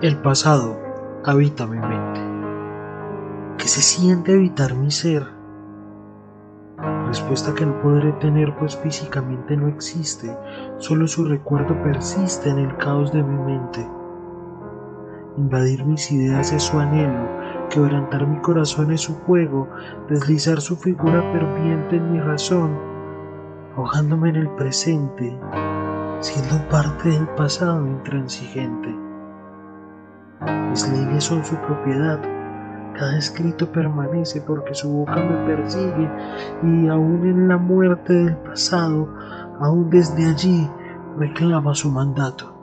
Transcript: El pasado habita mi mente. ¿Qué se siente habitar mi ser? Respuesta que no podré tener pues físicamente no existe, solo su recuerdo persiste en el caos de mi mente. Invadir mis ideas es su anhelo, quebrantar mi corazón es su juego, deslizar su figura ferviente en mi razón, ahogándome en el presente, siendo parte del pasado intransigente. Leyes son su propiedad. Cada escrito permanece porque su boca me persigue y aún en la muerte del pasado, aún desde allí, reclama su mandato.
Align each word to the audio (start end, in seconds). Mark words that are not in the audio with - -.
El 0.00 0.18
pasado 0.18 0.78
habita 1.24 1.66
mi 1.66 1.76
mente. 1.76 2.20
¿Qué 3.58 3.66
se 3.66 3.80
siente 3.80 4.32
habitar 4.32 4.76
mi 4.76 4.92
ser? 4.92 5.26
Respuesta 7.08 7.52
que 7.52 7.66
no 7.66 7.82
podré 7.82 8.12
tener 8.12 8.56
pues 8.58 8.76
físicamente 8.76 9.56
no 9.56 9.66
existe, 9.66 10.38
solo 10.76 11.08
su 11.08 11.24
recuerdo 11.24 11.74
persiste 11.82 12.48
en 12.48 12.58
el 12.58 12.76
caos 12.76 13.12
de 13.12 13.24
mi 13.24 13.42
mente. 13.42 13.84
Invadir 15.36 15.84
mis 15.84 16.12
ideas 16.12 16.52
es 16.52 16.62
su 16.62 16.78
anhelo, 16.78 17.26
quebrantar 17.68 18.24
mi 18.24 18.38
corazón 18.38 18.92
es 18.92 19.00
su 19.00 19.16
juego, 19.22 19.68
deslizar 20.08 20.60
su 20.60 20.76
figura 20.76 21.22
ferviente 21.32 21.96
en 21.96 22.12
mi 22.12 22.20
razón, 22.20 22.70
ahogándome 23.74 24.28
en 24.28 24.36
el 24.36 24.48
presente, 24.50 25.36
siendo 26.20 26.68
parte 26.68 27.08
del 27.08 27.26
pasado 27.30 27.84
intransigente. 27.84 29.07
Leyes 30.86 31.24
son 31.24 31.44
su 31.44 31.56
propiedad. 31.56 32.20
Cada 32.94 33.16
escrito 33.16 33.70
permanece 33.70 34.40
porque 34.40 34.74
su 34.74 34.90
boca 34.90 35.16
me 35.16 35.46
persigue 35.46 36.10
y 36.62 36.88
aún 36.88 37.26
en 37.26 37.48
la 37.48 37.56
muerte 37.56 38.12
del 38.12 38.36
pasado, 38.36 39.08
aún 39.60 39.88
desde 39.90 40.26
allí, 40.26 40.68
reclama 41.16 41.74
su 41.74 41.90
mandato. 41.90 42.57